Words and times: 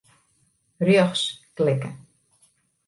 Rjochts 0.87 1.23
klikke. 1.55 1.95